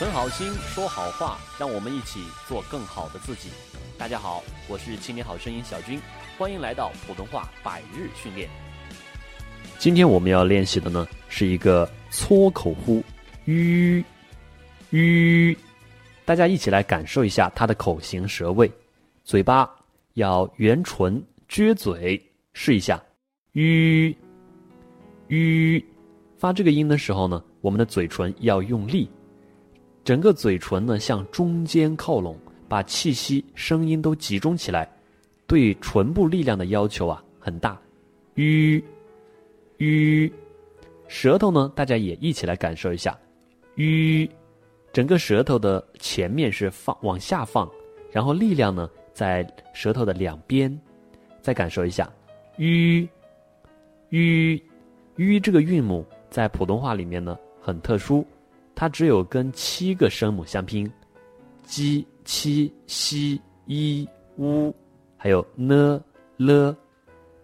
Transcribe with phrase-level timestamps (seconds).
[0.00, 3.50] 存好心，说好话，让我们一起做更好的自己。
[3.98, 6.00] 大家好，我是青年好声音小军，
[6.38, 8.48] 欢迎来到普通话百日训练。
[9.78, 13.04] 今天我们要练习的呢是一个搓口呼，
[13.44, 14.02] 吁
[14.88, 15.54] 吁，
[16.24, 18.72] 大家一起来感受一下它的口型舌位，
[19.22, 19.70] 嘴巴
[20.14, 22.18] 要圆唇撅嘴，
[22.54, 22.98] 试一下，
[23.52, 24.16] 吁
[25.28, 25.84] 吁，
[26.38, 29.06] 发这个音的时候呢，我们的嘴唇要用力。
[30.02, 32.36] 整个嘴唇呢向中间靠拢，
[32.68, 34.88] 把气息、声音都集中起来，
[35.46, 37.80] 对唇部力量的要求啊很大。
[38.34, 38.82] 吁，
[39.78, 40.32] 吁，
[41.06, 43.18] 舌头呢，大家也一起来感受一下。
[43.74, 44.28] 吁，
[44.92, 47.70] 整个舌头的前面是放往下放，
[48.10, 50.80] 然后力量呢在舌头的两边，
[51.42, 52.10] 再感受一下。
[52.56, 53.08] 吁，
[54.08, 54.62] 吁，
[55.16, 58.26] 吁这个韵母在普通话里面呢很特殊。
[58.74, 60.90] 它只有跟七个声母相拼
[61.64, 64.74] ，j、七、西、一、乌，
[65.18, 66.02] 还有呢、
[66.38, 66.74] 了。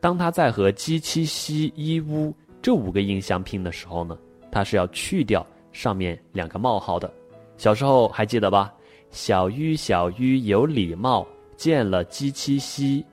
[0.00, 4.18] 当它在和 j、七、西、一、乌这五个音相拼的时候呢，
[4.50, 7.12] 它是要去掉上面两个冒号的。
[7.56, 8.74] 小时候还记得吧？
[9.10, 11.26] 小鱼小鱼有礼貌，
[11.56, 13.04] 见了 j、七、西，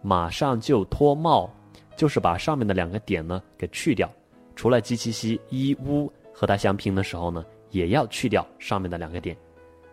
[0.00, 1.50] 马上就脱帽，
[1.96, 4.10] 就是把上面的两个点呢给去掉。
[4.54, 7.44] 除了 j、七、西、一、乌和它相拼的时候呢。
[7.76, 9.36] 也要去掉上面的两个点，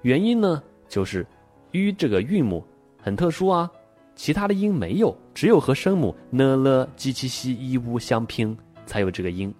[0.04, 1.28] 原因呢就是
[1.74, 2.66] “ü” 这个韵母
[2.98, 3.70] 很特殊啊，
[4.16, 9.54] 其他的音没有，只有和声母 “ne”、“le”、“ji”、“qi”、“xi”、“i”、“u” 相拼才有这个音。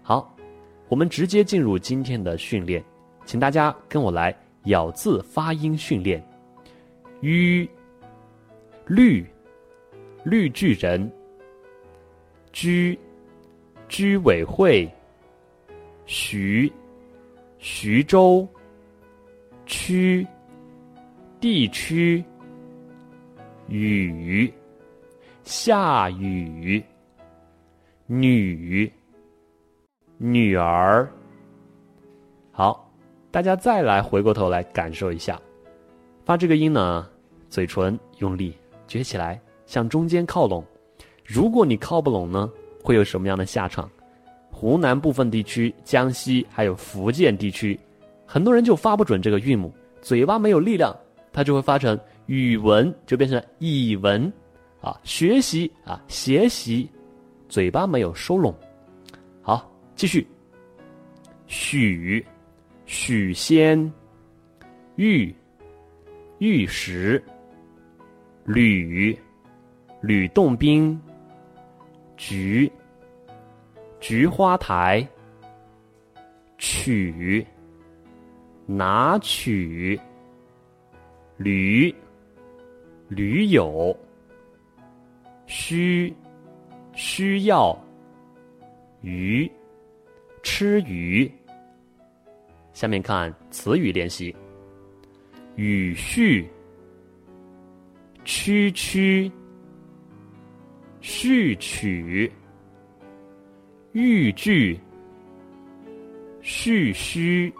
[0.00, 0.32] 好，
[0.88, 2.84] 我们直接进入今天的训练，
[3.24, 4.32] 请大家跟我来
[4.66, 6.24] 咬字发音训练。
[7.22, 7.68] ü、
[8.86, 9.26] 绿、
[10.22, 11.10] 绿巨人、
[12.52, 12.96] 居、
[13.88, 14.88] 居委会、
[16.06, 16.72] 徐。
[17.62, 18.48] 徐州
[19.66, 20.26] 区
[21.38, 22.24] 地区
[23.68, 24.50] 雨
[25.44, 26.82] 下雨
[28.06, 28.90] 女
[30.16, 31.06] 女儿
[32.50, 32.90] 好，
[33.30, 35.38] 大家再来回过头来感受一下，
[36.24, 37.06] 发这个音呢，
[37.50, 38.56] 嘴唇用力
[38.88, 40.64] 撅起来，向中间靠拢。
[41.26, 42.50] 如果你靠不拢呢，
[42.82, 43.88] 会有什么样的下场？
[44.60, 47.80] 湖南部分地区、江西还有福建地区，
[48.26, 49.72] 很多人就发不准这个韵母，
[50.02, 50.94] 嘴巴没有力量，
[51.32, 54.30] 它就会发成语文，就变成语文，
[54.82, 56.86] 啊，学习啊，学习，
[57.48, 58.54] 嘴巴没有收拢。
[59.40, 59.66] 好，
[59.96, 60.26] 继续。
[61.46, 62.22] 许，
[62.84, 63.90] 许仙，
[64.96, 65.34] 玉，
[66.36, 67.24] 玉石，
[68.44, 69.18] 吕，
[70.02, 71.00] 吕洞宾，
[72.18, 72.70] 菊。
[74.00, 75.06] 菊花台，
[76.56, 77.46] 取，
[78.66, 80.00] 拿取，
[81.36, 81.94] 驴，
[83.08, 83.94] 驴友，
[85.46, 86.12] 需，
[86.94, 87.78] 需要，
[89.02, 89.50] 鱼，
[90.42, 91.30] 吃鱼。
[92.72, 94.34] 下面看词语练习：
[95.56, 96.48] 语序，
[98.24, 99.30] 区区，
[101.02, 102.32] 序曲。
[103.92, 104.78] 豫剧、
[106.40, 107.52] 蓄须。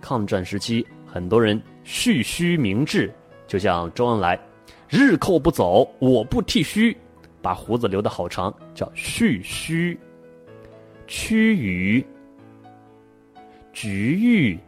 [0.00, 3.12] 抗战时期，很多人蓄须明志，
[3.46, 4.38] 就像周恩来，
[4.88, 6.94] 日寇不走，我不剃须，
[7.40, 9.98] 把胡子留得好长，叫蓄须。
[11.06, 12.04] 趋于、
[13.72, 14.58] 局域、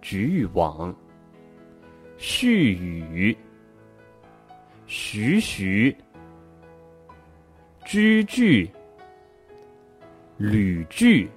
[0.00, 0.92] 局域网、
[2.18, 3.36] 絮语、
[4.86, 5.96] 徐徐、
[7.84, 8.68] 居居。
[10.38, 11.30] 吕剧，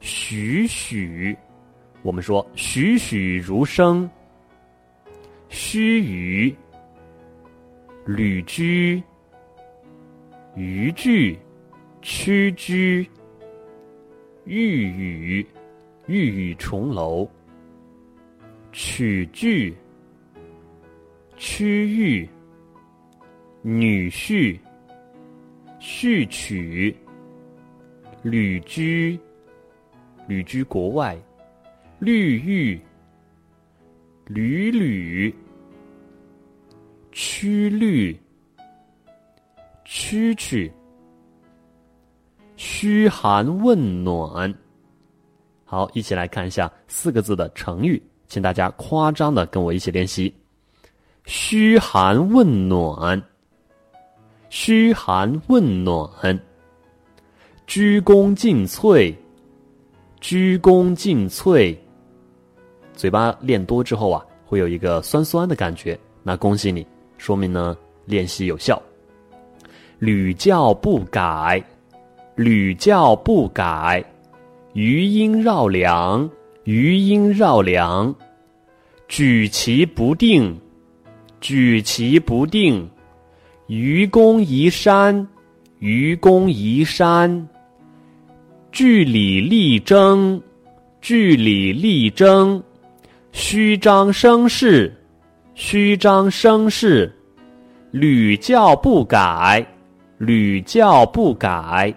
[0.00, 1.36] 栩栩，
[2.02, 4.08] 我们说栩栩如生。
[5.48, 6.54] 须臾，
[8.04, 9.02] 旅居，
[10.54, 11.38] 渔具，
[12.02, 13.08] 屈居，
[14.44, 15.46] 玉宇，
[16.06, 17.26] 玉宇重楼，
[18.72, 19.74] 曲剧，
[21.38, 22.28] 区域，
[23.62, 24.58] 女婿，
[25.78, 26.94] 序曲。
[28.22, 29.18] 旅居，
[30.26, 31.16] 旅居国外；
[32.00, 32.80] 绿玉，
[34.26, 35.32] 屡屡；
[37.12, 38.18] 曲绿，
[39.86, 40.70] 蛐蛐；
[42.56, 44.52] 嘘寒问暖。
[45.64, 50.34] 好，一起来看一下四个字的成语，请大家夸张的跟我一起练习：
[51.24, 53.22] 嘘寒问暖，
[54.50, 56.38] 嘘寒问暖。
[57.68, 59.14] 鞠躬尽瘁，
[60.22, 61.76] 鞠躬尽瘁。
[62.94, 66.84] 嘴巴练多之后啊，会有一个酸酸的感觉，那恭喜你，
[67.18, 67.76] 说明呢
[68.06, 68.82] 练习有效。
[69.98, 71.62] 屡教不改，
[72.36, 74.02] 屡教不改，
[74.72, 76.26] 余音绕梁，
[76.64, 78.14] 余音绕梁，
[79.08, 80.58] 举棋不定，
[81.38, 82.88] 举棋不定，
[83.66, 85.28] 愚公移山，
[85.80, 87.46] 愚公移山，
[88.78, 90.40] 据理力争，
[91.00, 92.62] 据理力争。
[93.32, 94.96] 虚张声势，
[95.56, 97.12] 虚张声势，
[97.90, 99.66] 屡教不改，
[100.16, 101.92] 屡教不改，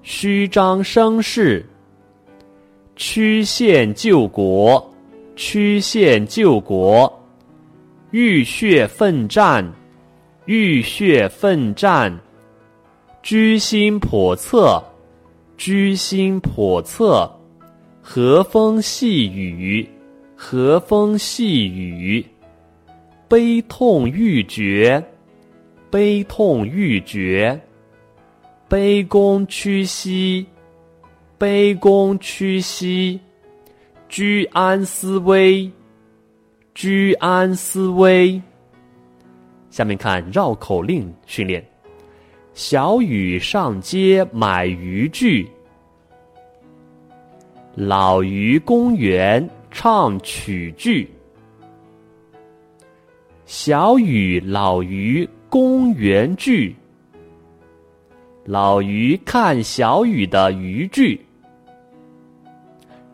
[0.00, 1.62] 虚张声势。
[2.96, 4.90] 曲线救国，
[5.36, 7.12] 曲线救国，
[8.10, 9.70] 浴血奋战，
[10.46, 12.18] 浴血奋战，
[13.22, 14.82] 居心叵测，
[15.60, 17.30] 居心叵测，
[18.00, 19.86] 和风细雨。
[20.42, 22.24] 和风细雨，
[23.28, 25.04] 悲痛欲绝，
[25.90, 27.60] 悲痛欲绝，
[28.70, 30.46] 卑躬屈膝，
[31.38, 33.20] 卑躬屈膝，
[34.08, 35.70] 居安思危，
[36.74, 38.40] 居安思危。
[39.68, 41.62] 下面看绕口令训练：
[42.62, 45.48] 小雨上街买渔具，
[47.74, 49.48] 老于公园。
[49.70, 51.08] 唱曲剧，
[53.46, 56.76] 小雨老于公园剧。
[58.44, 61.18] 老于看小雨的渔具，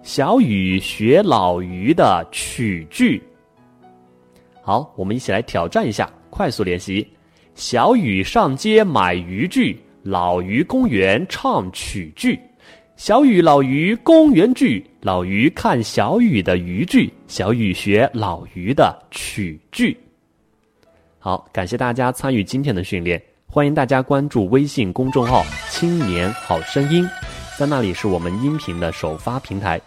[0.03, 3.23] 小雨学老于的曲剧。
[4.61, 7.07] 好，我们一起来挑战一下，快速练习。
[7.57, 12.39] 小雨上街买渔具，老于公园唱曲剧。
[12.97, 19.99] 小雨老于公园剧，老于看小雨的渔具，小雨学老于的曲剧。
[21.19, 25.43] 好，感谢大家参与今天的训练，欢迎大家关注微信公众号
[25.73, 27.09] “青年好声音”，
[27.59, 29.81] 在那里是我们音频的首发平台。